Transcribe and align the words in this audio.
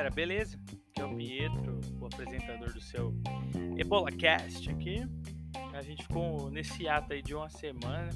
galera, 0.00 0.10
beleza? 0.10 0.58
Aqui 0.66 1.00
é 1.00 1.04
o 1.04 1.14
Pietro, 1.14 1.80
o 2.00 2.06
apresentador 2.06 2.72
do 2.72 2.80
seu 2.80 3.14
Ebola 3.76 4.10
Cast 4.10 4.70
aqui. 4.70 5.06
A 5.74 5.82
gente 5.82 6.04
ficou 6.04 6.50
nesse 6.50 6.88
ato 6.88 7.12
aí 7.12 7.20
de 7.20 7.34
uma 7.34 7.50
semana, 7.50 8.08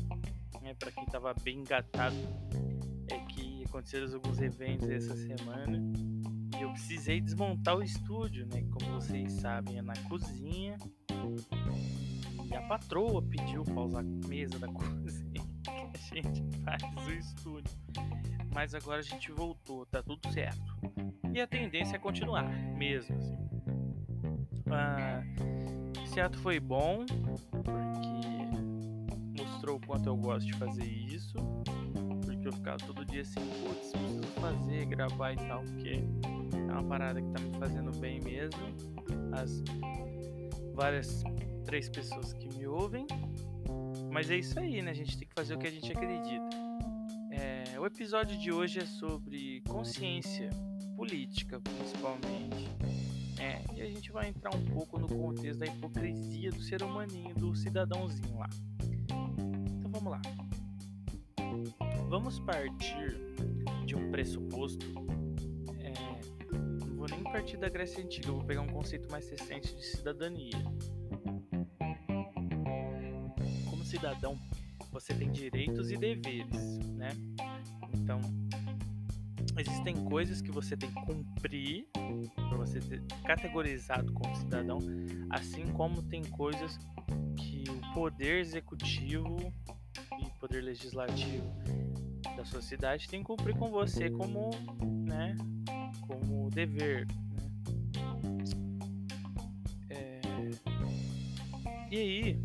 né? 0.62 0.72
Pra 0.78 0.90
quem 0.90 1.04
tava 1.04 1.34
bem 1.42 1.58
engatado, 1.58 2.16
é 3.10 3.18
que 3.26 3.64
aconteceram 3.66 4.14
alguns 4.14 4.40
eventos 4.40 4.88
essa 4.88 5.14
semana. 5.14 5.78
E 6.58 6.62
eu 6.62 6.72
precisei 6.72 7.20
desmontar 7.20 7.76
o 7.76 7.82
estúdio, 7.82 8.46
né? 8.46 8.64
Como 8.72 8.94
vocês 8.94 9.30
sabem, 9.34 9.76
é 9.76 9.82
na 9.82 9.96
cozinha. 10.08 10.78
E 12.50 12.54
a 12.54 12.62
patroa 12.62 13.20
pediu 13.20 13.62
pra 13.62 13.82
usar 13.82 14.00
a 14.00 14.26
mesa 14.26 14.58
da 14.58 14.68
cozinha 14.72 15.44
que 15.64 16.18
a 16.18 16.22
gente 16.22 16.42
faz 16.64 16.82
o 17.06 17.10
estúdio. 17.10 17.76
Mas 18.54 18.72
agora 18.72 19.00
a 19.00 19.02
gente 19.02 19.32
voltou, 19.32 19.84
tá 19.84 20.00
tudo 20.00 20.32
certo. 20.32 20.62
E 21.32 21.40
a 21.40 21.46
tendência 21.46 21.96
é 21.96 21.98
continuar, 21.98 22.48
mesmo 22.76 23.16
assim. 23.16 23.36
Ah, 24.70 25.22
esse 26.04 26.20
ato 26.20 26.38
foi 26.38 26.60
bom, 26.60 27.04
porque 27.50 29.42
mostrou 29.42 29.76
o 29.76 29.80
quanto 29.84 30.08
eu 30.08 30.16
gosto 30.16 30.46
de 30.46 30.52
fazer 30.54 30.84
isso. 30.84 31.36
Porque 32.24 32.46
eu 32.46 32.52
ficava 32.52 32.78
todo 32.78 33.04
dia 33.04 33.22
assim, 33.22 33.40
putz, 33.40 33.90
preciso 33.90 34.22
fazer, 34.40 34.86
gravar 34.86 35.32
e 35.32 35.36
tal, 35.36 35.62
porque 35.64 36.04
é 36.54 36.72
uma 36.72 36.84
parada 36.84 37.20
que 37.20 37.28
tá 37.32 37.40
me 37.40 37.58
fazendo 37.58 37.90
bem 37.98 38.20
mesmo. 38.20 38.62
As 39.32 39.64
várias 40.74 41.24
três 41.64 41.88
pessoas 41.88 42.32
que 42.32 42.48
me 42.56 42.68
ouvem. 42.68 43.06
Mas 44.12 44.30
é 44.30 44.36
isso 44.36 44.58
aí, 44.60 44.80
né? 44.80 44.92
A 44.92 44.94
gente 44.94 45.18
tem 45.18 45.26
que 45.26 45.34
fazer 45.34 45.54
o 45.54 45.58
que 45.58 45.66
a 45.66 45.70
gente 45.70 45.90
acredita. 45.90 46.63
O 47.84 47.86
episódio 47.86 48.38
de 48.38 48.50
hoje 48.50 48.78
é 48.78 48.86
sobre 48.86 49.60
consciência 49.68 50.48
política, 50.96 51.60
principalmente. 51.60 52.66
É, 53.38 53.62
e 53.76 53.82
a 53.82 53.84
gente 53.84 54.10
vai 54.10 54.28
entrar 54.28 54.56
um 54.56 54.64
pouco 54.64 54.98
no 54.98 55.06
contexto 55.06 55.58
da 55.58 55.66
hipocrisia 55.66 56.50
do 56.50 56.62
ser 56.62 56.82
humaninho, 56.82 57.34
do 57.34 57.54
cidadãozinho 57.54 58.38
lá. 58.38 58.48
Então 58.80 59.90
vamos 59.90 60.10
lá. 60.10 60.22
Vamos 62.08 62.40
partir 62.40 63.18
de 63.84 63.94
um 63.94 64.10
pressuposto. 64.10 64.86
É, 65.78 65.92
não 66.86 66.96
vou 66.96 67.06
nem 67.06 67.22
partir 67.22 67.58
da 67.58 67.68
Grécia 67.68 68.02
Antiga, 68.02 68.32
vou 68.32 68.44
pegar 68.44 68.62
um 68.62 68.68
conceito 68.68 69.12
mais 69.12 69.28
recente 69.28 69.76
de 69.76 69.84
cidadania. 69.84 70.56
Como 73.68 73.84
cidadão, 73.84 74.40
você 74.90 75.12
tem 75.12 75.30
direitos 75.30 75.90
e 75.90 75.98
deveres, 75.98 76.78
né? 76.94 77.10
Então, 78.04 78.20
existem 79.56 79.96
coisas 80.04 80.42
que 80.42 80.50
você 80.50 80.76
tem 80.76 80.90
que 80.90 81.06
cumprir 81.06 81.88
para 82.36 82.58
você 82.58 82.78
ser 82.82 83.02
categorizado 83.24 84.12
como 84.12 84.36
cidadão, 84.36 84.78
assim 85.30 85.66
como 85.72 86.02
tem 86.02 86.22
coisas 86.22 86.78
que 87.34 87.64
o 87.70 87.94
poder 87.94 88.40
executivo 88.40 89.38
e 90.20 90.38
poder 90.38 90.60
legislativo 90.60 91.50
da 92.36 92.44
sua 92.44 92.60
cidade 92.60 93.08
tem 93.08 93.20
que 93.20 93.26
cumprir 93.26 93.56
com 93.56 93.70
você 93.70 94.10
como, 94.10 94.50
né, 95.06 95.34
como 96.06 96.50
dever. 96.50 97.06
Né? 97.06 98.44
É... 99.88 100.20
E 101.90 101.96
aí, 101.96 102.38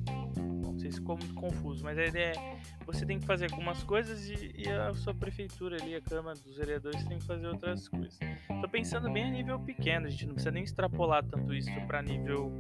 ficou 0.96 1.18
muito 1.18 1.34
confuso, 1.34 1.84
mas 1.84 1.98
a 1.98 2.06
ideia 2.06 2.34
é 2.36 2.60
você 2.86 3.06
tem 3.06 3.20
que 3.20 3.26
fazer 3.26 3.52
algumas 3.52 3.84
coisas 3.84 4.30
e, 4.30 4.52
e, 4.58 4.68
a 4.68 4.94
sua 4.96 5.14
prefeitura 5.14 5.78
ali, 5.80 5.96
a 5.96 6.02
Câmara 6.02 6.36
dos 6.36 6.58
Vereadores, 6.58 7.04
tem 7.06 7.20
que 7.20 7.26
fazer 7.26 7.48
outras 7.48 7.88
coisas. 7.88 8.18
Tô 8.62 8.68
pensando 8.68 9.12
bem 9.12 9.26
a 9.26 9.30
nível 9.30 9.60
pequeno, 9.60 10.08
a 10.08 10.10
gente 10.10 10.26
não 10.26 10.34
precisa 10.34 10.52
nem 10.52 10.64
extrapolar 10.64 11.24
tanto 11.24 11.54
isso 11.54 11.70
para 11.86 12.02
nível 12.02 12.52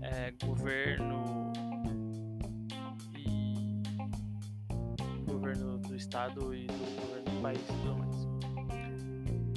é, 0.00 0.32
governo 0.44 1.52
e 3.14 3.54
governo 5.26 5.78
do 5.78 5.94
estado 5.94 6.54
e 6.54 6.66
do 6.66 7.00
governo 7.00 7.24
do 7.24 7.42
país 7.42 7.60
e 7.60 7.66
tudo 7.66 7.98
mais. 7.98 8.28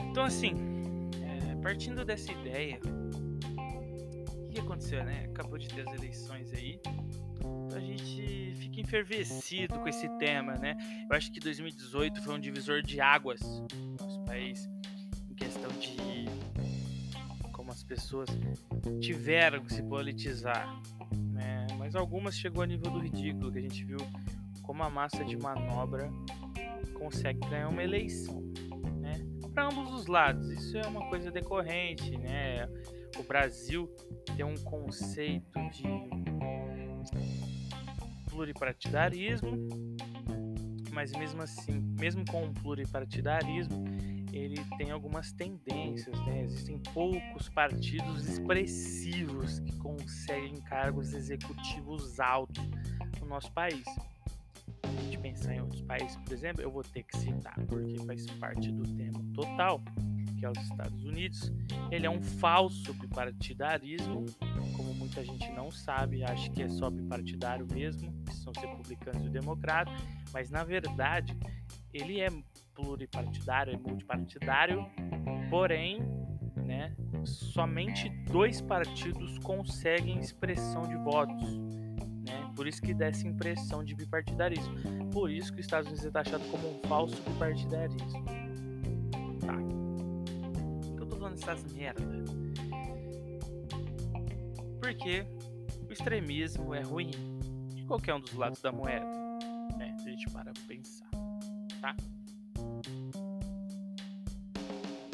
Então 0.09 0.23
assim, 0.23 0.53
é, 1.23 1.55
partindo 1.61 2.03
dessa 2.03 2.31
ideia, 2.34 2.79
o 2.84 4.50
que 4.50 4.59
aconteceu, 4.59 5.05
né? 5.05 5.25
Acabou 5.29 5.57
de 5.57 5.69
ter 5.69 5.88
as 5.88 5.94
eleições 5.95 6.53
aí 6.53 6.81
fica 8.75 8.81
enfervescido 8.81 9.80
com 9.80 9.88
esse 9.88 10.09
tema, 10.18 10.56
né? 10.56 10.75
Eu 11.09 11.16
acho 11.16 11.31
que 11.31 11.40
2018 11.40 12.22
foi 12.22 12.36
um 12.36 12.40
divisor 12.40 12.81
de 12.81 13.00
águas 13.00 13.41
no 13.41 13.96
nosso 14.00 14.19
país 14.25 14.69
em 15.30 15.34
questão 15.34 15.72
de 15.80 15.96
como 17.52 17.72
as 17.72 17.84
pessoas 17.84 18.30
tiveram 19.00 19.64
que 19.64 19.74
se 19.74 19.81
politizar, 19.84 20.81
né? 21.31 21.68
Mas 21.78 21.96
algumas 21.96 22.35
chegou 22.35 22.64
a 22.64 22.66
nível 22.66 22.91
do 22.91 23.00
ridículo, 23.00 23.52
que 23.52 23.59
a 23.59 23.62
gente 23.62 23.84
viu 23.84 23.97
como 24.62 24.84
a 24.84 24.90
massa 24.90 25.24
de 25.24 25.38
manobra 25.38 26.12
consegue 26.94 27.40
ganhar 27.47 27.69
uma 27.69 27.84
eleição, 27.84 28.41
né? 29.00 29.25
Para 29.53 29.68
ambos 29.68 29.94
os 29.94 30.08
lados, 30.08 30.50
isso 30.50 30.78
é 30.78 30.85
uma 30.85 31.08
coisa 31.09 31.31
decorrente, 31.31 32.18
né? 32.18 32.68
O 33.18 33.24
Brasil 33.24 33.90
tem 34.35 34.46
um 34.46 34.58
conceito 34.58 35.58
de 35.69 35.84
pluripartidarismo, 38.35 39.50
mas 40.91 41.13
mesmo 41.13 41.41
assim, 41.41 41.81
mesmo 41.97 42.25
com 42.25 42.46
o 42.46 42.53
pluripartidarismo, 42.53 43.85
ele 44.34 44.62
tem 44.78 44.91
algumas 44.91 45.31
tendências, 45.31 46.19
né? 46.25 46.44
Existem 46.44 46.78
poucos 46.94 47.47
partidos 47.47 48.28
expressivos 48.28 49.59
que 49.59 49.78
conseguem 49.78 50.56
cargos 50.63 51.13
executivos 51.13 52.19
altos 52.19 52.62
no 53.22 53.28
nosso 53.28 53.51
país. 53.53 53.85
Se 53.85 54.97
a 54.97 55.02
gente 55.02 55.17
pensar 55.19 55.56
em 55.56 55.62
outros 55.62 55.81
países, 55.84 56.17
por 56.17 56.34
exemplo, 56.34 56.62
eu 56.62 56.69
vou 56.69 56.84
ter 56.84 57.03
que 57.03 57.17
citar, 57.17 57.56
porque 57.67 57.97
faz 58.06 58.25
parte 58.31 58.69
do 58.73 58.84
tema 58.96 59.23
total, 59.34 59.81
que 60.38 60.46
é 60.46 60.50
os 60.50 60.57
Estados 60.57 61.06
Unidos. 61.06 61.52
Ele 61.90 62.06
é 62.06 62.09
um 62.09 62.22
falso 62.22 62.94
bipartidarismo, 62.94 64.25
como 65.16 65.16
muita 65.16 65.24
gente 65.24 65.52
não 65.53 65.72
sabe, 65.72 66.24
acha 66.24 66.50
que 66.50 66.62
é 66.62 66.68
só 66.68 66.90
bipartidário 66.90 67.66
mesmo, 67.72 68.12
que 68.26 68.36
são 68.36 68.52
os 68.52 68.62
republicanos 68.62 69.24
e 69.24 69.28
o 69.28 69.31
democrata, 69.31 69.92
mas 70.34 70.50
na 70.50 70.64
verdade 70.64 71.38
ele 71.94 72.20
é 72.20 72.28
pluripartidário, 72.74 73.74
é 73.74 73.78
multipartidário, 73.78 74.86
porém, 75.50 76.02
né, 76.58 76.94
somente 77.24 78.09
dois 78.30 78.59
partidos 78.59 79.40
conseguem 79.40 80.20
expressão 80.20 80.81
de 80.81 80.96
votos. 80.98 81.58
Né? 82.26 82.52
Por 82.56 82.68
isso 82.68 82.82
que 82.82 82.94
dá 82.94 83.06
essa 83.06 83.26
impressão 83.26 83.84
de 83.84 83.96
bipartidarismo. 83.96 84.76
Por 85.12 85.32
isso 85.32 85.53
que 85.53 85.59
os 85.62 85.66
Estados 85.66 85.88
Unidos 85.88 86.06
é 86.06 86.12
taxado 86.12 86.44
como 86.46 86.68
um 86.68 86.88
falso 86.88 87.22
bipartidarismo. 87.22 88.26
Tá. 89.40 89.56
Eu 91.00 91.06
tô 91.06 91.16
falando 91.16 91.36
essas 91.36 91.64
merdas 91.72 92.44
porque 94.85 95.25
o 95.90 95.91
extremismo 95.91 96.73
é 96.75 96.81
ruim 96.81 97.09
de 97.73 97.84
qualquer 97.85 98.13
um 98.13 98.19
dos 98.19 98.34
lados 98.34 98.62
da 98.62 98.72
moeda. 98.72 99.06
É, 99.79 99.97
se 99.97 100.07
a 100.07 100.12
gente 100.12 100.29
para 100.29 100.53
pensar, 100.68 101.09
tá? 101.81 101.96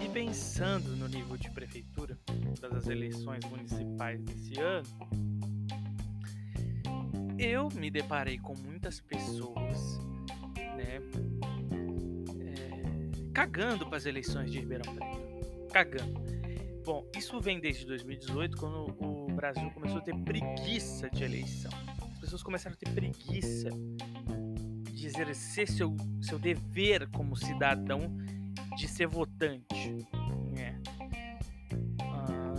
E 0.04 0.10
pensando 0.10 0.94
no 0.98 1.08
nível 1.08 1.38
de 1.38 1.50
prefeitura 1.52 2.20
das 2.60 2.88
eleições 2.88 3.46
municipais 3.46 4.22
desse 4.24 4.60
ano, 4.60 4.88
eu 7.40 7.70
me 7.74 7.90
deparei 7.90 8.38
com 8.38 8.54
muitas 8.56 9.00
pessoas, 9.00 10.00
né, 10.76 11.00
é, 12.42 13.32
cagando 13.34 13.88
para 13.88 13.98
as 13.98 14.06
eleições 14.06 14.52
de 14.52 14.60
Ribeirão 14.60 14.94
Preto, 14.94 15.68
cagando. 15.72 16.20
Bom, 16.84 17.10
isso 17.16 17.40
vem 17.40 17.60
desde 17.60 17.86
2018, 17.86 18.58
quando 18.58 18.96
o 19.00 19.21
Brasil 19.32 19.70
começou 19.72 19.98
a 19.98 20.02
ter 20.02 20.16
preguiça 20.16 21.10
de 21.10 21.24
eleição. 21.24 21.72
As 22.14 22.20
pessoas 22.20 22.44
começaram 22.44 22.76
a 22.76 22.78
ter 22.78 22.92
preguiça 22.94 23.70
de 24.92 25.08
exercer 25.08 25.68
seu, 25.68 25.96
seu 26.22 26.38
dever 26.38 27.10
como 27.10 27.36
cidadão 27.36 28.16
de 28.78 28.88
ser 28.88 29.08
votante. 29.08 30.08
Né? 30.56 30.80
Ah, 32.02 32.54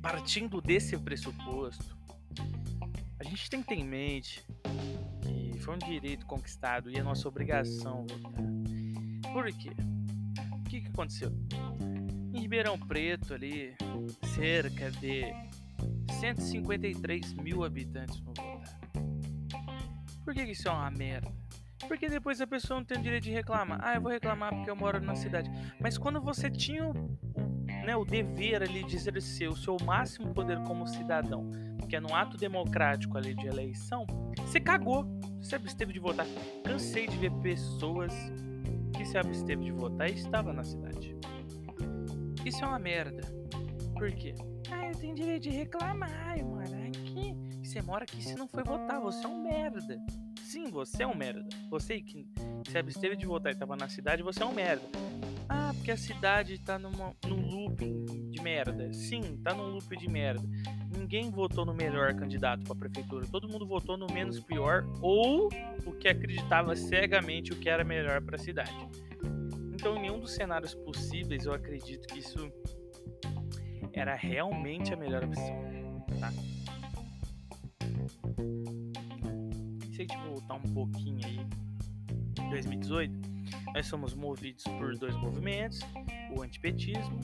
partindo 0.00 0.60
desse 0.60 0.96
pressuposto, 0.98 1.96
a 3.18 3.24
gente 3.24 3.48
tem 3.48 3.62
que 3.62 3.68
ter 3.68 3.76
em 3.76 3.84
mente 3.84 4.44
que 5.22 5.58
foi 5.60 5.74
um 5.74 5.78
direito 5.78 6.26
conquistado 6.26 6.90
e 6.90 6.96
é 6.96 7.02
nossa 7.02 7.28
obrigação 7.28 8.04
votar. 8.08 8.32
Por 9.32 9.50
quê? 9.52 9.70
O 10.52 10.64
que, 10.68 10.80
que 10.80 10.88
aconteceu? 10.88 11.32
Ribeirão 12.52 12.78
Preto, 12.78 13.32
ali, 13.32 13.74
cerca 14.34 14.90
de 14.90 15.24
153 16.20 17.32
mil 17.32 17.64
habitantes 17.64 18.20
no 18.20 18.34
votar. 18.34 18.78
Por 20.22 20.34
que, 20.34 20.42
isso 20.42 20.68
é 20.68 20.70
uma 20.70 20.90
merda? 20.90 21.32
Porque 21.88 22.10
depois 22.10 22.42
a 22.42 22.46
pessoa 22.46 22.78
não 22.78 22.84
tem 22.84 22.98
o 22.98 23.02
direito 23.02 23.24
de 23.24 23.30
reclamar. 23.30 23.80
Ah, 23.82 23.94
eu 23.94 24.02
vou 24.02 24.12
reclamar 24.12 24.54
porque 24.54 24.68
eu 24.68 24.76
moro 24.76 25.00
na 25.00 25.16
cidade. 25.16 25.50
Mas 25.80 25.96
quando 25.96 26.20
você 26.20 26.50
tinha 26.50 26.86
o, 26.86 26.92
né, 27.86 27.96
o 27.96 28.04
dever 28.04 28.62
ali 28.62 28.84
de 28.84 28.96
exercer 28.96 29.48
o 29.48 29.56
seu 29.56 29.78
máximo 29.82 30.34
poder 30.34 30.62
como 30.64 30.86
cidadão, 30.86 31.50
que 31.88 31.96
é 31.96 32.00
num 32.00 32.14
ato 32.14 32.36
democrático 32.36 33.16
ali 33.16 33.34
de 33.34 33.46
eleição, 33.46 34.04
você 34.36 34.60
cagou. 34.60 35.06
Você 35.40 35.56
absteve 35.56 35.94
de 35.94 35.98
votar. 35.98 36.26
Cansei 36.62 37.06
de 37.06 37.16
ver 37.16 37.32
pessoas 37.40 38.12
que 38.94 39.06
se 39.06 39.16
absteve 39.16 39.64
de 39.64 39.72
votar 39.72 40.10
e 40.10 40.12
estava 40.12 40.52
na 40.52 40.62
cidade. 40.62 41.16
Isso 42.44 42.64
é 42.64 42.66
uma 42.66 42.78
merda. 42.78 43.22
Por 43.96 44.10
quê? 44.12 44.34
Ah, 44.70 44.88
eu 44.88 44.98
tenho 44.98 45.14
direito 45.14 45.42
de 45.44 45.50
reclamar, 45.50 46.38
eu 46.38 46.46
moro 46.46 46.74
aqui. 46.88 47.36
Você 47.62 47.80
mora 47.80 48.04
aqui 48.04 48.22
se 48.22 48.34
não 48.34 48.48
foi 48.48 48.64
votar, 48.64 49.00
você 49.00 49.24
é 49.24 49.28
um 49.28 49.42
merda. 49.42 50.00
Sim, 50.42 50.68
você 50.70 51.04
é 51.04 51.06
um 51.06 51.16
merda. 51.16 51.48
Você 51.70 52.00
que 52.00 52.26
se 52.68 52.76
absteve 52.76 53.16
de 53.16 53.24
votar 53.26 53.52
e 53.52 53.54
estava 53.54 53.76
na 53.76 53.88
cidade, 53.88 54.22
você 54.22 54.42
é 54.42 54.46
um 54.46 54.52
merda. 54.52 54.82
Ah, 55.48 55.72
porque 55.74 55.90
a 55.90 55.96
cidade 55.96 56.58
tá 56.58 56.78
numa, 56.78 57.14
num 57.26 57.46
looping 57.46 58.30
de 58.30 58.42
merda. 58.42 58.92
Sim, 58.92 59.40
tá 59.42 59.54
num 59.54 59.68
loop 59.68 59.96
de 59.96 60.08
merda. 60.08 60.42
Ninguém 60.96 61.30
votou 61.30 61.64
no 61.64 61.72
melhor 61.72 62.12
candidato 62.14 62.64
para 62.64 62.74
prefeitura. 62.74 63.26
Todo 63.30 63.48
mundo 63.48 63.66
votou 63.66 63.96
no 63.96 64.06
menos 64.12 64.40
pior 64.40 64.84
ou 65.00 65.48
o 65.86 65.92
que 65.92 66.08
acreditava 66.08 66.74
cegamente 66.74 67.52
o 67.52 67.56
que 67.56 67.68
era 67.68 67.84
melhor 67.84 68.20
para 68.20 68.36
a 68.36 68.38
cidade. 68.38 68.88
Então, 69.82 69.96
em 69.96 70.02
nenhum 70.02 70.20
dos 70.20 70.30
cenários 70.30 70.76
possíveis 70.76 71.44
eu 71.44 71.52
acredito 71.52 72.06
que 72.06 72.20
isso 72.20 72.38
era 73.92 74.14
realmente 74.14 74.94
a 74.94 74.96
melhor 74.96 75.24
opção, 75.24 76.06
tá? 76.20 76.30
Se 79.90 80.02
a 80.02 80.02
gente 80.02 80.16
voltar 80.28 80.54
um 80.54 80.72
pouquinho 80.72 81.18
aí, 81.26 81.44
2018, 82.48 83.12
nós 83.74 83.84
somos 83.88 84.14
movidos 84.14 84.62
por 84.62 84.96
dois 84.96 85.16
movimentos, 85.16 85.80
o 86.30 86.42
antipetismo 86.42 87.18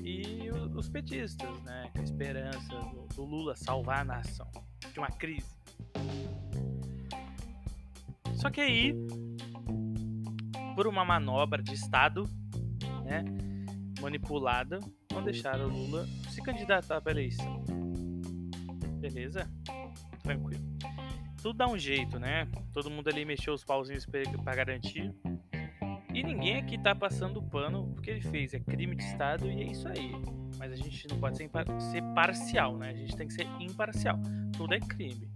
e 0.00 0.52
os 0.52 0.88
petistas, 0.88 1.60
né? 1.62 1.90
Com 1.92 1.98
a 1.98 2.04
esperança 2.04 2.78
do, 2.78 3.08
do 3.16 3.24
Lula 3.24 3.56
salvar 3.56 4.02
a 4.02 4.04
nação 4.04 4.48
de 4.92 5.00
uma 5.00 5.10
crise. 5.10 5.50
Só 8.34 8.50
que 8.50 8.60
aí, 8.60 8.94
por 10.78 10.86
uma 10.86 11.04
manobra 11.04 11.60
de 11.60 11.74
Estado, 11.74 12.22
né, 13.04 13.24
manipulada, 14.00 14.78
não 15.12 15.24
deixaram 15.24 15.64
o 15.64 15.68
Lula 15.68 16.06
se 16.28 16.40
candidatar 16.40 17.00
para 17.00 17.10
eleição. 17.10 17.64
Beleza? 19.00 19.50
Tranquilo. 20.22 20.62
Tudo 21.42 21.56
dá 21.56 21.66
um 21.66 21.76
jeito, 21.76 22.20
né? 22.20 22.46
Todo 22.72 22.92
mundo 22.92 23.08
ali 23.08 23.24
mexeu 23.24 23.54
os 23.54 23.64
pauzinhos 23.64 24.06
para 24.06 24.54
garantir. 24.54 25.12
E 26.14 26.22
ninguém 26.22 26.58
aqui 26.58 26.78
tá 26.78 26.94
passando 26.94 27.42
pano 27.42 27.92
porque 27.92 28.10
ele 28.12 28.20
fez. 28.20 28.54
É 28.54 28.60
crime 28.60 28.94
de 28.94 29.02
Estado 29.02 29.50
e 29.50 29.60
é 29.60 29.72
isso 29.72 29.88
aí. 29.88 30.12
Mas 30.58 30.70
a 30.70 30.76
gente 30.76 31.08
não 31.08 31.18
pode 31.18 31.38
ser, 31.38 31.50
ser 31.90 32.04
parcial, 32.14 32.76
né? 32.76 32.90
A 32.90 32.94
gente 32.94 33.16
tem 33.16 33.26
que 33.26 33.34
ser 33.34 33.48
imparcial. 33.58 34.16
Tudo 34.56 34.74
é 34.74 34.78
crime. 34.78 35.28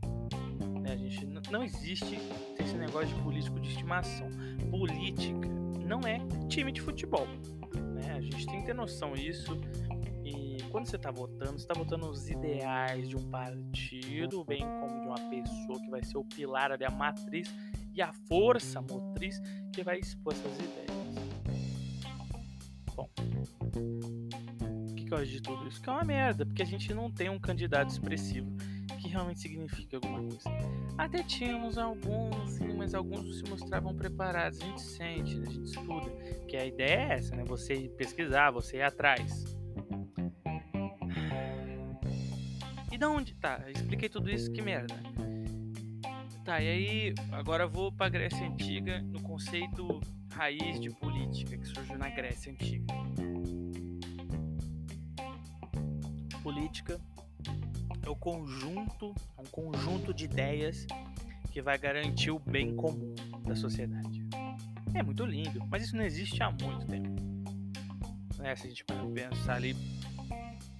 Né? 0.82 0.92
A 0.92 0.96
gente 0.96 1.26
não 1.50 1.64
existe 1.64 2.16
esse 2.72 2.78
negócio 2.78 3.14
de 3.14 3.22
político 3.22 3.60
de 3.60 3.68
estimação. 3.68 4.30
Política 4.70 5.48
não 5.84 6.00
é 6.00 6.18
time 6.48 6.72
de 6.72 6.80
futebol. 6.80 7.26
Né? 7.94 8.14
A 8.16 8.20
gente 8.20 8.46
tem 8.46 8.60
que 8.60 8.66
ter 8.66 8.74
noção 8.74 9.12
disso. 9.12 9.60
E 10.24 10.56
quando 10.70 10.86
você 10.86 10.96
está 10.96 11.10
votando, 11.10 11.52
você 11.52 11.64
está 11.64 11.74
votando 11.74 12.08
os 12.08 12.30
ideais 12.30 13.08
de 13.08 13.16
um 13.16 13.28
partido, 13.28 14.44
bem 14.44 14.62
como 14.62 15.00
de 15.00 15.06
uma 15.06 15.30
pessoa 15.30 15.78
que 15.80 15.90
vai 15.90 16.02
ser 16.02 16.16
o 16.16 16.24
pilar 16.24 16.72
ali, 16.72 16.84
a 16.84 16.90
matriz 16.90 17.52
e 17.94 18.00
a 18.00 18.12
força 18.26 18.80
motriz 18.80 19.38
que 19.72 19.82
vai 19.82 19.98
expor 19.98 20.32
essas 20.32 20.56
ideias. 20.56 20.92
Bom, 22.94 23.10
o 24.90 24.94
que, 24.94 25.04
que 25.04 25.12
eu 25.12 25.18
acho 25.18 25.30
de 25.30 25.42
tudo 25.42 25.68
isso? 25.68 25.82
Que 25.82 25.90
é 25.90 25.92
uma 25.92 26.04
merda, 26.04 26.46
porque 26.46 26.62
a 26.62 26.66
gente 26.66 26.94
não 26.94 27.10
tem 27.10 27.28
um 27.28 27.38
candidato 27.38 27.90
expressivo 27.90 28.50
que 29.00 29.08
realmente 29.08 29.40
significa 29.40 29.96
alguma 29.96 30.18
coisa. 30.20 30.50
Até 30.98 31.22
tínhamos 31.22 31.78
alguns, 31.78 32.50
sim, 32.50 32.72
mas 32.76 32.94
alguns 32.94 33.38
se 33.38 33.50
mostravam 33.50 33.94
preparados. 33.94 34.60
A 34.60 34.64
gente 34.64 34.82
sente, 34.82 35.40
a 35.40 35.44
gente 35.44 35.64
estuda. 35.64 36.10
Que 36.48 36.56
a 36.56 36.66
ideia 36.66 37.12
é 37.12 37.12
essa, 37.14 37.34
né? 37.34 37.44
Você 37.44 37.90
pesquisar, 37.96 38.50
você 38.50 38.78
ir 38.78 38.82
atrás. 38.82 39.44
E 42.90 42.98
da 42.98 43.08
onde 43.08 43.34
tá? 43.34 43.62
Eu 43.66 43.72
expliquei 43.72 44.08
tudo 44.08 44.30
isso, 44.30 44.52
que 44.52 44.62
merda. 44.62 44.94
Tá, 46.44 46.60
e 46.60 46.68
aí 46.68 47.14
agora 47.30 47.68
vou 47.68 47.92
para 47.92 48.08
Grécia 48.08 48.44
Antiga 48.44 49.00
no 49.00 49.22
conceito 49.22 50.00
raiz 50.32 50.80
de 50.80 50.90
política 50.90 51.56
que 51.56 51.66
surgiu 51.66 51.96
na 51.96 52.08
Grécia 52.08 52.50
Antiga. 52.50 52.92
Política 56.42 57.00
é 58.04 58.10
o 58.10 58.16
conjunto, 58.16 59.14
é 59.36 59.40
um 59.40 59.46
conjunto 59.46 60.12
de 60.12 60.24
ideias 60.24 60.86
que 61.50 61.60
vai 61.60 61.78
garantir 61.78 62.30
o 62.30 62.38
bem 62.38 62.74
comum 62.74 63.14
da 63.44 63.54
sociedade. 63.54 64.26
É 64.94 65.02
muito 65.02 65.24
lindo, 65.24 65.64
mas 65.70 65.84
isso 65.84 65.96
não 65.96 66.04
existe 66.04 66.42
há 66.42 66.50
muito 66.50 66.86
tempo. 66.86 67.22
Né? 68.38 68.56
Se 68.56 68.66
a 68.66 68.68
gente 68.68 68.84
pensar 68.84 69.54
ali, 69.54 69.76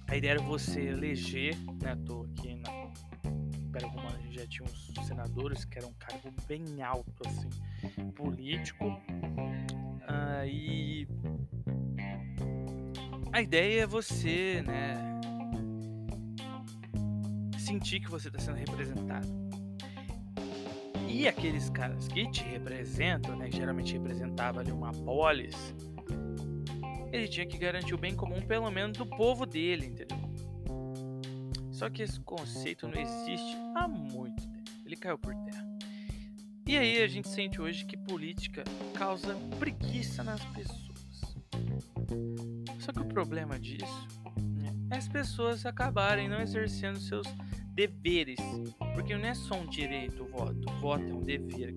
a 0.07 0.17
ideia 0.17 0.31
era 0.31 0.41
você 0.41 0.81
eleger, 0.81 1.57
né? 1.81 1.95
Tô 2.05 2.23
aqui 2.23 2.55
na 2.55 2.83
Império 3.73 3.87
Romano 3.87 4.15
a 4.15 4.21
gente 4.21 4.35
já 4.35 4.47
tinha 4.47 4.69
uns 4.69 5.07
senadores 5.07 5.65
que 5.65 5.79
eram 5.79 5.89
um 5.89 5.93
cargo 5.93 6.31
bem 6.47 6.83
alto, 6.83 7.23
assim, 7.25 7.49
político. 8.11 8.85
Uh, 8.85 10.45
e 10.45 11.07
a 13.31 13.41
ideia 13.41 13.81
é 13.81 13.87
você, 13.87 14.61
né, 14.61 15.12
sentir 17.73 17.99
que 17.99 18.09
você 18.09 18.27
está 18.27 18.39
sendo 18.39 18.57
representado. 18.57 19.27
E 21.07 21.27
aqueles 21.27 21.71
caras 21.71 22.07
que 22.07 22.29
te 22.29 22.43
representam, 22.43 23.35
né, 23.35 23.49
que 23.49 23.57
geralmente 23.57 23.93
representava 23.93 24.59
ali 24.59 24.71
uma 24.71 24.91
polis, 24.91 25.73
ele 27.11 27.27
tinha 27.27 27.47
que 27.47 27.57
garantir 27.57 27.95
o 27.95 27.97
bem 27.97 28.15
comum 28.15 28.41
pelo 28.41 28.69
menos 28.69 28.97
do 28.97 29.05
povo 29.07 29.45
dele, 29.45 29.87
entendeu? 29.87 30.17
Só 31.71 31.89
que 31.89 32.03
esse 32.03 32.19
conceito 32.19 32.87
não 32.87 32.99
existe 32.99 33.57
há 33.75 33.87
muito 33.87 34.47
tempo. 34.47 34.71
Ele 34.85 34.95
caiu 34.95 35.17
por 35.17 35.33
terra. 35.33 35.65
E 36.67 36.77
aí 36.77 37.01
a 37.01 37.07
gente 37.07 37.27
sente 37.27 37.59
hoje 37.59 37.85
que 37.85 37.97
política 37.97 38.63
causa 38.93 39.35
preguiça 39.59 40.23
nas 40.23 40.43
pessoas. 40.45 41.35
Só 42.79 42.91
que 42.91 42.99
o 42.99 43.05
problema 43.05 43.59
disso 43.59 44.07
né, 44.37 44.71
é 44.91 44.97
as 44.97 45.07
pessoas 45.07 45.65
acabarem 45.65 46.29
não 46.29 46.39
exercendo 46.39 46.99
seus 46.99 47.27
deveres. 47.73 48.39
Porque 48.93 49.15
não 49.15 49.25
é 49.25 49.33
só 49.33 49.55
um 49.55 49.65
direito 49.65 50.23
o 50.23 50.27
voto. 50.27 50.69
O 50.69 50.79
voto 50.79 51.03
é 51.03 51.13
um 51.13 51.21
dever. 51.21 51.75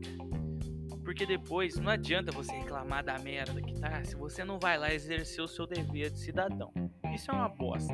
Porque 1.05 1.25
depois 1.25 1.77
não 1.77 1.91
adianta 1.91 2.33
você 2.33 2.53
reclamar 2.53 3.05
da 3.05 3.19
merda 3.19 3.63
que 3.63 3.79
tá 3.79 4.03
se 4.05 4.17
você 4.17 4.45
não 4.45 4.59
vai 4.59 4.77
lá 4.77 4.93
exercer 4.93 5.43
o 5.43 5.49
seu 5.49 5.67
dever 5.67 6.11
de 6.11 6.19
cidadão. 6.19 6.73
Isso 7.15 7.31
é 7.31 7.35
uma 7.35 7.49
bosta. 7.49 7.93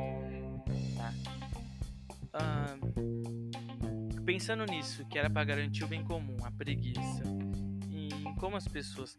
Tá? 0.96 1.12
Ah, 2.34 2.76
pensando 4.24 4.64
nisso, 4.64 5.06
que 5.08 5.18
era 5.18 5.28
para 5.28 5.44
garantir 5.44 5.84
o 5.84 5.88
bem 5.88 6.02
comum, 6.04 6.36
a 6.42 6.50
preguiça, 6.50 7.22
e 7.90 8.08
como 8.40 8.56
as 8.56 8.66
pessoas 8.66 9.18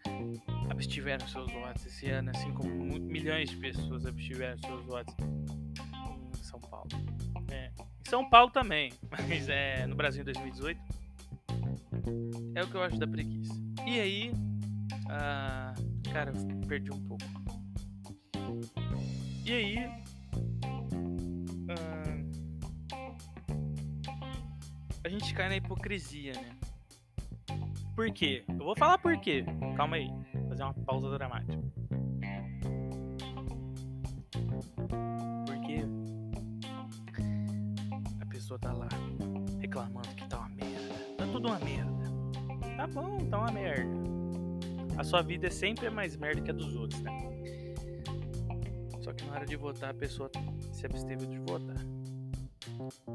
abstiveram 0.69 1.27
seus 1.27 1.51
votos 1.51 1.85
esse 1.85 2.09
ano, 2.09 2.31
assim 2.31 2.51
como 2.53 2.69
milhões 2.99 3.51
de 3.51 3.57
pessoas 3.57 4.07
abstiveram 4.07 4.57
seus 4.57 4.83
votos 4.85 5.15
em 5.19 6.43
São 6.43 6.59
Paulo. 6.59 6.89
São 8.13 8.29
Paulo 8.29 8.51
também, 8.51 8.93
mas 9.09 9.49
é 9.49 9.87
no 9.87 9.95
Brasil 9.95 10.21
em 10.21 10.25
2018. 10.25 10.79
É 12.53 12.61
o 12.61 12.67
que 12.67 12.75
eu 12.75 12.83
acho 12.83 12.95
da 12.99 13.07
preguiça. 13.07 13.51
E 13.87 13.99
aí, 13.99 14.31
ah, 15.09 15.73
cara, 16.11 16.31
perdi 16.67 16.91
um 16.91 17.03
pouco. 17.05 17.23
E 19.43 19.51
aí, 19.51 19.77
a 25.03 25.09
gente 25.09 25.33
cai 25.33 25.49
na 25.49 25.55
hipocrisia, 25.55 26.33
né? 26.33 26.55
Por 27.95 28.11
quê? 28.11 28.43
Eu 28.47 28.65
vou 28.65 28.75
falar 28.75 28.99
por 28.99 29.17
quê. 29.17 29.43
Calma 29.75 29.95
aí. 29.95 30.07
Vou 30.35 30.49
fazer 30.49 30.61
uma 30.61 30.73
pausa 30.75 31.09
dramática. 31.09 31.59
Tá 38.57 38.73
lá 38.73 38.87
reclamando 39.59 40.09
que 40.09 40.27
tá 40.27 40.39
uma 40.39 40.49
merda. 40.49 40.95
Tá 41.17 41.27
tudo 41.27 41.47
uma 41.47 41.59
merda. 41.59 41.93
Tá 42.77 42.87
bom, 42.87 43.17
tá 43.29 43.39
uma 43.39 43.51
merda. 43.51 44.03
A 44.97 45.03
sua 45.03 45.21
vida 45.21 45.47
é 45.47 45.49
sempre 45.49 45.89
mais 45.89 46.15
merda 46.15 46.41
que 46.41 46.51
a 46.51 46.53
dos 46.53 46.75
outros, 46.75 47.01
né? 47.01 47.11
Só 49.01 49.11
que 49.11 49.25
na 49.25 49.33
hora 49.33 49.45
de 49.45 49.55
votar 49.55 49.89
a 49.89 49.93
pessoa 49.93 50.29
se 50.71 50.85
absteve 50.85 51.25
de 51.25 51.39
votar. 51.39 51.83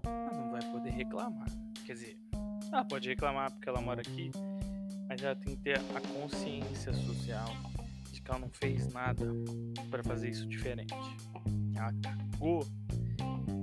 Ela 0.05 0.33
não 0.33 0.51
vai 0.51 0.63
poder 0.73 0.91
reclamar. 0.91 1.49
Quer 1.87 1.93
dizer, 1.93 2.19
ela 2.73 2.85
pode 2.85 3.09
reclamar 3.09 3.51
porque 3.53 3.69
ela 3.69 3.81
mora 3.81 4.01
aqui, 4.01 4.31
mas 5.09 5.23
ela 5.23 5.35
tem 5.35 5.57
que 5.57 5.63
ter 5.63 5.79
a 5.79 6.01
consciência 6.13 6.93
social 6.93 7.49
de 8.13 8.21
que 8.21 8.31
ela 8.31 8.41
não 8.41 8.51
fez 8.51 8.93
nada 8.93 9.27
para 9.91 10.03
fazer 10.03 10.29
isso 10.29 10.47
diferente. 10.47 10.95
Ela 11.75 11.93
cagou 12.03 12.67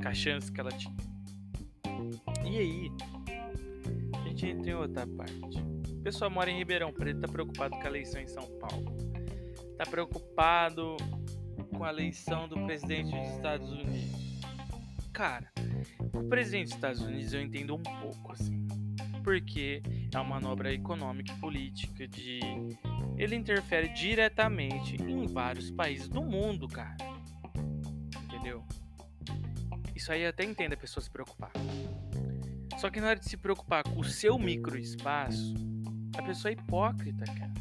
com 0.02 0.08
a 0.08 0.14
chance 0.14 0.52
que 0.52 0.60
ela 0.60 0.72
tinha. 0.72 1.15
E 2.46 2.58
aí, 2.58 2.92
a 4.14 4.28
gente 4.28 4.48
entra 4.48 4.70
em 4.70 4.74
outra 4.74 5.08
parte. 5.08 5.60
O 5.90 6.02
pessoal 6.04 6.30
mora 6.30 6.50
em 6.50 6.58
Ribeirão 6.58 6.94
Preto, 6.94 7.22
tá 7.22 7.28
preocupado 7.28 7.76
com 7.76 7.82
a 7.82 7.88
eleição 7.88 8.22
em 8.22 8.28
São 8.28 8.44
Paulo. 8.60 8.96
Tá 9.78 9.86
preocupado 9.90 10.96
com 11.76 11.84
a 11.84 11.90
eleição 11.90 12.48
do 12.48 12.64
presidente 12.66 13.12
dos 13.12 13.30
Estados 13.36 13.72
Unidos. 13.72 14.40
Cara, 15.12 15.52
o 16.14 16.24
presidente 16.30 16.66
dos 16.66 16.76
Estados 16.76 17.02
Unidos 17.02 17.34
eu 17.34 17.42
entendo 17.42 17.76
um 17.76 17.82
pouco 17.82 18.32
assim. 18.32 18.66
Porque 19.24 19.82
é 20.14 20.18
uma 20.20 20.36
manobra 20.36 20.72
econômica 20.72 21.34
e 21.34 21.40
política 21.40 22.08
de 22.08 22.40
ele 23.18 23.36
interfere 23.36 23.90
diretamente 23.90 24.96
em 25.02 25.26
vários 25.26 25.72
países 25.72 26.08
do 26.08 26.22
mundo, 26.22 26.68
cara. 26.68 26.96
Entendeu? 28.24 28.64
Isso 29.96 30.12
aí 30.12 30.26
até 30.26 30.44
entendo 30.44 30.74
a 30.74 30.78
pessoa 30.78 31.02
se 31.04 31.10
preocupar. 31.10 31.52
Só 32.78 32.90
que 32.90 33.00
na 33.00 33.08
hora 33.08 33.20
de 33.20 33.30
se 33.30 33.38
preocupar 33.38 33.84
com 33.84 34.00
o 34.00 34.04
seu 34.04 34.38
microespaço, 34.38 35.54
a 36.18 36.22
pessoa 36.22 36.52
é 36.52 36.54
hipócrita, 36.54 37.26
cara. 37.26 37.54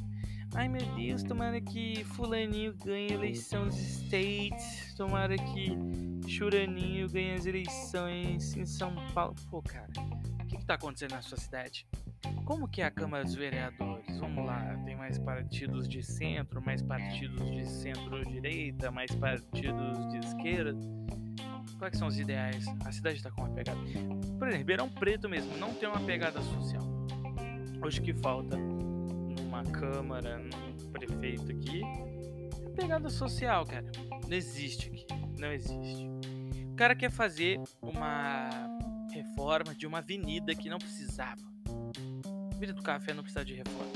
Ai 0.55 0.69
meu 0.69 0.87
Deus, 0.95 1.23
tomara 1.23 1.61
que 1.61 2.05
fulaninho 2.05 2.75
ganhe 2.75 3.11
a 3.11 3.15
eleição 3.15 3.67
dos 3.67 3.77
States. 3.77 4.95
Tomara 4.97 5.37
que 5.37 5.77
churaninho 6.29 7.09
ganhe 7.09 7.35
as 7.35 7.45
eleições 7.45 8.57
em 8.57 8.65
São 8.65 8.95
Paulo. 9.13 9.35
Pô, 9.51 9.61
cara, 9.61 9.91
o 10.43 10.47
que, 10.47 10.57
que 10.57 10.65
tá 10.65 10.75
acontecendo 10.75 11.11
na 11.11 11.23
sua 11.23 11.39
cidade? 11.39 11.87
Como 12.45 12.69
que 12.69 12.83
é 12.83 12.85
a 12.85 12.91
Câmara 12.91 13.25
dos 13.25 13.35
Vereadores? 13.35 14.19
Vamos 14.19 14.47
lá, 14.47 14.77
tem 14.85 14.95
mais 14.95 15.19
partidos 15.19 15.89
de 15.89 16.03
centro, 16.03 16.63
mais 16.63 16.83
partidos 16.83 17.51
de 17.51 17.67
centro-direita, 17.67 18.91
mais 18.91 19.13
partidos 19.15 20.09
de 20.11 20.19
esquerda. 20.19 20.79
Quais 21.79 21.99
são 21.99 22.09
os 22.09 22.19
ideais? 22.19 22.65
A 22.85 22.93
cidade 22.93 23.17
está 23.17 23.31
com 23.31 23.43
uma 23.43 23.51
pegada. 23.51 23.79
Por 23.81 24.49
exemplo, 24.49 24.57
Ribeirão 24.57 24.89
Preto 24.89 25.29
mesmo 25.29 25.57
não 25.57 25.75
tem 25.75 25.89
uma 25.89 26.01
pegada 26.01 26.41
social. 26.41 26.83
Hoje 27.85 28.01
que 28.01 28.15
falta 28.15 28.57
numa 28.57 29.63
câmara, 29.65 30.39
num 30.39 30.91
prefeito 30.91 31.51
aqui, 31.51 31.83
é 32.65 32.71
pegada 32.71 33.11
social, 33.11 33.67
cara. 33.67 33.87
Não 34.27 34.37
existe 34.37 34.89
aqui. 34.89 35.07
Não 35.39 35.53
existe. 35.53 36.09
O 36.73 36.77
cara 36.77 36.95
quer 36.95 37.11
fazer 37.11 37.61
uma 37.83 38.49
reforma 39.13 39.75
de 39.75 39.87
uma 39.87 39.99
avenida 39.99 40.55
que 40.55 40.69
não 40.69 40.79
precisava. 40.79 41.41
A 42.27 42.57
Avenida 42.57 42.73
do 42.73 42.83
Café 42.83 43.13
não 43.13 43.23
precisa 43.23 43.45
de 43.45 43.55
reforma. 43.55 43.93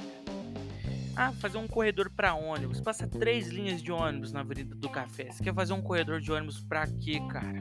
Ah, 1.20 1.32
fazer 1.32 1.58
um 1.58 1.66
corredor 1.66 2.08
para 2.08 2.32
ônibus. 2.32 2.80
Passa 2.80 3.04
três 3.08 3.48
linhas 3.48 3.82
de 3.82 3.90
ônibus 3.90 4.32
na 4.32 4.38
Avenida 4.38 4.72
do 4.76 4.88
Café. 4.88 5.32
Você 5.32 5.42
quer 5.42 5.52
fazer 5.52 5.72
um 5.72 5.82
corredor 5.82 6.20
de 6.20 6.30
ônibus 6.30 6.60
pra 6.60 6.86
quê, 6.86 7.18
cara? 7.28 7.60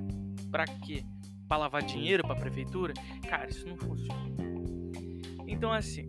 Pra 0.51 0.65
quê? 0.65 1.03
Pra 1.47 1.57
lavar 1.57 1.81
dinheiro 1.81 2.21
pra 2.21 2.35
prefeitura? 2.35 2.93
Cara, 3.27 3.49
isso 3.49 3.67
não 3.67 3.75
funciona. 3.75 4.29
Então, 5.47 5.71
assim, 5.71 6.07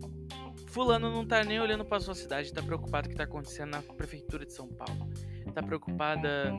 Fulano 0.67 1.11
não 1.11 1.25
tá 1.25 1.43
nem 1.43 1.59
olhando 1.59 1.83
pra 1.83 1.99
sua 1.99 2.13
cidade, 2.13 2.53
tá 2.53 2.61
preocupado 2.61 3.07
com 3.07 3.09
o 3.09 3.11
que 3.13 3.17
tá 3.17 3.23
acontecendo 3.23 3.71
na 3.71 3.81
prefeitura 3.81 4.45
de 4.45 4.53
São 4.53 4.67
Paulo. 4.67 5.09
Tá 5.51 5.63
preocupada 5.63 6.53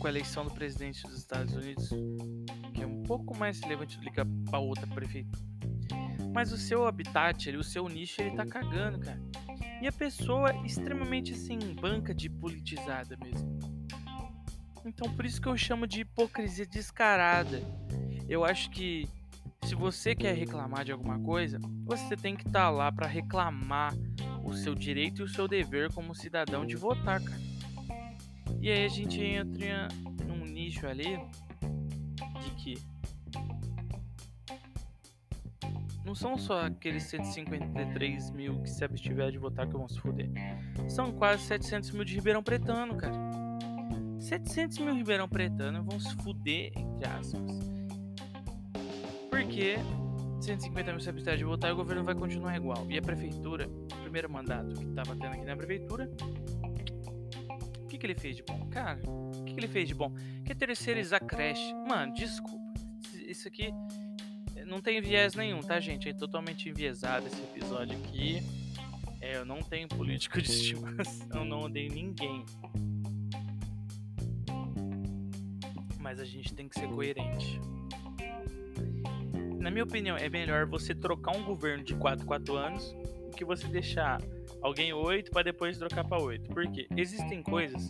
com 0.00 0.06
a 0.08 0.10
eleição 0.10 0.44
do 0.44 0.50
presidente 0.50 1.04
dos 1.04 1.16
Estados 1.16 1.54
Unidos, 1.54 1.90
que 2.74 2.82
é 2.82 2.86
um 2.86 3.04
pouco 3.04 3.38
mais 3.38 3.60
relevante 3.60 4.00
do 4.00 4.10
que 4.10 4.20
a 4.20 4.58
outra 4.58 4.86
prefeitura. 4.88 5.46
Mas 6.32 6.52
o 6.52 6.56
seu 6.56 6.86
habitat, 6.86 7.56
o 7.56 7.64
seu 7.64 7.88
nicho, 7.88 8.20
ele 8.20 8.36
tá 8.36 8.44
cagando, 8.44 8.98
cara. 8.98 9.27
E 9.80 9.86
a 9.86 9.92
pessoa 9.92 10.50
é 10.50 10.66
extremamente 10.66 11.32
assim, 11.32 11.58
banca 11.80 12.14
de 12.14 12.28
politizada 12.28 13.16
mesmo. 13.22 13.58
Então 14.84 15.14
por 15.14 15.24
isso 15.24 15.40
que 15.40 15.48
eu 15.48 15.56
chamo 15.56 15.86
de 15.86 16.00
hipocrisia 16.00 16.66
descarada. 16.66 17.62
Eu 18.28 18.44
acho 18.44 18.70
que 18.70 19.08
se 19.64 19.74
você 19.74 20.14
quer 20.14 20.34
reclamar 20.34 20.84
de 20.84 20.92
alguma 20.92 21.18
coisa, 21.18 21.58
você 21.84 22.16
tem 22.16 22.34
que 22.34 22.46
estar 22.46 22.64
tá 22.64 22.70
lá 22.70 22.90
para 22.90 23.06
reclamar 23.06 23.94
o 24.44 24.54
seu 24.54 24.74
direito 24.74 25.20
e 25.20 25.24
o 25.24 25.28
seu 25.28 25.46
dever 25.46 25.92
como 25.92 26.14
cidadão 26.14 26.64
de 26.64 26.74
votar, 26.74 27.22
cara. 27.22 27.40
E 28.60 28.70
aí 28.70 28.84
a 28.84 28.88
gente 28.88 29.22
entra 29.22 29.88
num 30.26 30.44
nicho 30.44 30.86
ali 30.86 31.18
não 36.08 36.14
são 36.14 36.38
só 36.38 36.62
aqueles 36.62 37.02
153 37.02 38.30
mil 38.30 38.62
que 38.62 38.70
se 38.70 38.82
abstiver 38.82 39.30
de 39.30 39.36
votar 39.36 39.66
que 39.66 39.74
vão 39.74 39.86
se 39.86 40.00
fuder. 40.00 40.30
São 40.88 41.12
quase 41.12 41.42
700 41.42 41.90
mil 41.90 42.02
de 42.02 42.14
Ribeirão 42.14 42.42
Pretano, 42.42 42.96
cara. 42.96 43.14
700 44.18 44.78
mil 44.78 44.94
Ribeirão 44.94 45.28
Pretano 45.28 45.84
vão 45.84 46.00
se 46.00 46.16
fuder, 46.16 46.72
entre 46.74 47.06
aspas. 47.10 47.58
Porque 49.28 49.76
150 50.40 50.92
mil 50.92 51.00
se 51.00 51.10
abstiver 51.10 51.36
de 51.36 51.44
votar 51.44 51.68
e 51.68 51.72
o 51.74 51.76
governo 51.76 52.02
vai 52.02 52.14
continuar 52.14 52.56
igual. 52.56 52.86
E 52.88 52.96
a 52.96 53.02
prefeitura, 53.02 53.68
o 53.68 54.00
primeiro 54.00 54.32
mandato 54.32 54.72
que 54.80 54.86
tava 54.86 55.14
tendo 55.14 55.34
aqui 55.34 55.44
na 55.44 55.56
prefeitura, 55.56 56.10
o 57.82 57.86
que, 57.86 57.98
que 57.98 58.06
ele 58.06 58.14
fez 58.14 58.34
de 58.34 58.42
bom? 58.42 58.66
Cara, 58.70 58.98
o 59.06 59.44
que, 59.44 59.52
que 59.52 59.60
ele 59.60 59.68
fez 59.68 59.86
de 59.86 59.94
bom? 59.94 60.14
Que 60.42 60.54
terceirizar 60.54 61.22
creche. 61.22 61.74
Mano, 61.86 62.14
desculpa. 62.14 62.72
Isso 63.26 63.46
aqui 63.46 63.70
não 64.68 64.80
tem 64.80 65.00
viés 65.00 65.34
nenhum, 65.34 65.60
tá, 65.60 65.80
gente? 65.80 66.08
É 66.08 66.12
totalmente 66.12 66.68
enviesado 66.68 67.26
esse 67.26 67.40
episódio 67.42 67.98
aqui. 67.98 68.42
É, 69.20 69.36
eu 69.36 69.44
não 69.44 69.60
tenho 69.60 69.88
político 69.88 70.40
de 70.40 70.50
estimação, 70.50 71.44
não 71.44 71.62
odeio 71.62 71.92
ninguém. 71.92 72.44
Mas 75.98 76.20
a 76.20 76.24
gente 76.24 76.54
tem 76.54 76.68
que 76.68 76.78
ser 76.78 76.86
coerente. 76.88 77.60
Na 79.58 79.70
minha 79.70 79.84
opinião, 79.84 80.16
é 80.16 80.28
melhor 80.28 80.66
você 80.66 80.94
trocar 80.94 81.36
um 81.36 81.42
governo 81.42 81.82
de 81.82 81.94
4 81.96 82.24
4 82.24 82.56
anos 82.56 82.94
do 83.30 83.36
que 83.36 83.44
você 83.44 83.66
deixar 83.66 84.22
alguém 84.62 84.92
8 84.92 85.30
para 85.30 85.42
depois 85.42 85.78
trocar 85.78 86.04
para 86.04 86.22
8. 86.22 86.50
Porque 86.50 86.86
existem 86.96 87.42
coisas 87.42 87.88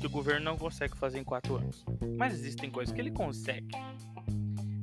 que 0.00 0.06
o 0.06 0.10
governo 0.10 0.44
não 0.44 0.56
consegue 0.56 0.96
fazer 0.96 1.18
em 1.18 1.24
4 1.24 1.56
anos. 1.56 1.84
Mas 2.16 2.34
existem 2.34 2.70
coisas 2.70 2.94
que 2.94 3.00
ele 3.00 3.10
consegue. 3.10 3.74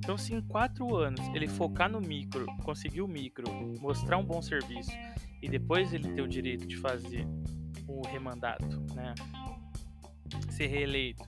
Então, 0.04 0.18
se 0.18 0.34
em 0.34 0.42
quatro 0.42 0.96
anos 0.96 1.22
ele 1.28 1.48
focar 1.48 1.88
no 1.88 2.02
micro, 2.02 2.48
conseguir 2.64 3.02
o 3.02 3.08
micro, 3.08 3.46
mostrar 3.80 4.18
um 4.18 4.26
bom 4.26 4.42
serviço 4.42 4.92
e 5.40 5.48
depois 5.48 5.94
ele 5.94 6.12
ter 6.12 6.24
o 6.24 6.28
direito 6.28 6.68
de 6.68 6.76
fazer 6.78 7.24
o 7.88 8.02
remandato, 8.08 8.84
né? 8.96 9.14
Ser 10.50 10.66
reeleito, 10.66 11.24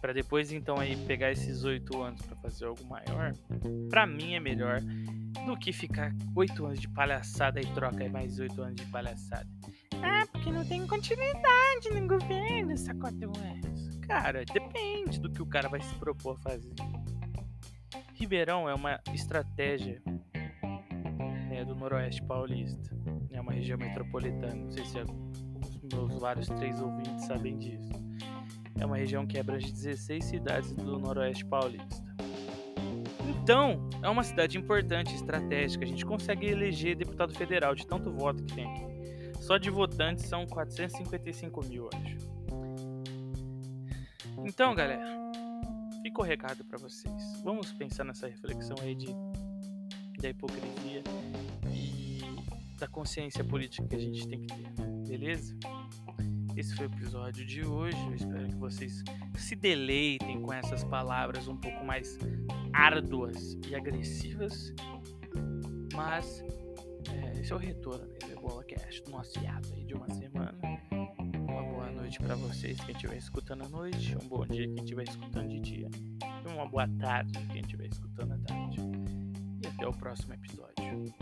para 0.00 0.12
depois 0.12 0.50
então 0.50 0.78
aí 0.78 0.96
pegar 1.06 1.30
esses 1.30 1.62
oito 1.62 2.02
anos 2.02 2.20
para 2.22 2.36
fazer 2.36 2.64
algo 2.64 2.84
maior, 2.86 3.34
para 3.88 4.04
mim 4.04 4.34
é 4.34 4.40
melhor 4.40 4.80
do 5.46 5.56
que 5.56 5.72
ficar 5.72 6.12
oito 6.34 6.66
anos 6.66 6.80
de 6.80 6.88
palhaçada 6.88 7.60
e 7.60 7.66
troca 7.66 8.02
aí 8.02 8.08
mais 8.10 8.40
oito 8.40 8.60
anos 8.60 8.74
de 8.74 8.86
palhaçada. 8.86 9.48
Ah, 10.02 10.26
porque 10.32 10.50
não 10.50 10.64
tem 10.64 10.84
continuidade 10.88 11.90
no 11.94 12.08
governo, 12.08 12.72
anos. 12.72 13.96
Cara, 14.00 14.44
depende 14.44 15.20
do 15.20 15.30
que 15.30 15.40
o 15.40 15.46
cara 15.46 15.68
vai 15.68 15.80
se 15.80 15.94
propor 15.94 16.36
a 16.36 16.50
fazer. 16.50 16.74
Ribeirão 18.18 18.68
é 18.68 18.74
uma 18.74 19.00
estratégia 19.14 20.02
né, 21.48 21.64
do 21.64 21.76
Noroeste 21.76 22.20
Paulista. 22.24 22.90
É 23.30 23.40
uma 23.40 23.52
região 23.52 23.78
metropolitana. 23.78 24.56
Não 24.56 24.72
sei 24.72 24.84
se 24.84 24.98
os 24.98 25.82
meus 25.92 26.18
vários 26.18 26.48
três 26.48 26.80
ouvintes 26.80 27.26
sabem 27.26 27.56
disso. 27.56 27.92
É 28.76 28.84
uma 28.84 28.96
região 28.96 29.24
que 29.24 29.38
abrange 29.38 29.70
16 29.70 30.24
cidades 30.24 30.72
do 30.72 30.98
Noroeste 30.98 31.44
Paulista. 31.44 32.04
Então, 33.40 33.88
é 34.02 34.08
uma 34.08 34.24
cidade 34.24 34.58
importante, 34.58 35.14
estratégica. 35.14 35.84
A 35.84 35.88
gente 35.88 36.04
consegue 36.04 36.44
eleger 36.44 36.96
deputado 36.96 37.32
federal 37.32 37.72
de 37.76 37.86
tanto 37.86 38.10
voto 38.10 38.42
que 38.42 38.52
tem 38.52 38.68
aqui. 38.68 39.38
Só 39.40 39.58
de 39.58 39.70
votantes 39.70 40.24
são 40.24 40.44
455 40.44 41.64
mil, 41.66 41.88
acho. 41.94 42.16
Então, 44.44 44.74
galera, 44.74 45.17
fica 46.08 46.22
o 46.22 46.24
recado 46.24 46.64
para 46.64 46.78
vocês. 46.78 47.42
Vamos 47.44 47.70
pensar 47.70 48.02
nessa 48.02 48.26
reflexão 48.26 48.76
aí 48.80 48.94
de 48.94 49.08
da 50.18 50.30
hipocrisia 50.30 51.04
e 51.70 52.20
da 52.78 52.88
consciência 52.88 53.44
política 53.44 53.86
que 53.86 53.94
a 53.94 53.98
gente 53.98 54.26
tem 54.26 54.40
que 54.40 54.46
ter, 54.46 54.86
beleza? 55.06 55.54
Esse 56.56 56.74
foi 56.74 56.86
o 56.86 56.90
episódio 56.90 57.44
de 57.44 57.64
hoje. 57.64 57.98
Eu 58.06 58.14
espero 58.14 58.48
que 58.48 58.56
vocês 58.56 59.04
se 59.36 59.54
deleitem 59.54 60.40
com 60.40 60.52
essas 60.52 60.82
palavras 60.82 61.46
um 61.46 61.56
pouco 61.56 61.84
mais 61.84 62.18
árduas 62.72 63.58
e 63.68 63.74
agressivas. 63.74 64.74
Mas 65.94 66.42
é, 67.12 67.38
esse 67.38 67.52
é 67.52 67.54
o 67.54 67.58
retorno 67.58 68.08
do 68.18 68.32
Ebola 68.32 68.64
Cast, 68.64 69.08
nosso 69.10 69.38
hiato 69.40 69.74
aí 69.74 69.84
de 69.84 69.92
uma 69.92 70.08
semana 70.08 70.87
noite 72.08 72.20
para 72.20 72.36
vocês, 72.36 72.80
quem 72.80 72.94
estiver 72.94 73.18
escutando 73.18 73.64
à 73.64 73.68
noite, 73.68 74.16
um 74.16 74.26
bom 74.28 74.46
dia 74.46 74.66
quem 74.66 74.82
estiver 74.82 75.02
escutando 75.02 75.48
de 75.48 75.60
dia, 75.60 75.90
e 76.42 76.48
uma 76.48 76.66
boa 76.66 76.88
tarde 76.98 77.38
quem 77.52 77.60
estiver 77.60 77.86
escutando 77.86 78.32
à 78.32 78.38
tarde. 78.38 78.80
E 79.62 79.66
até 79.66 79.86
o 79.86 79.92
próximo 79.92 80.32
episódio. 80.32 81.14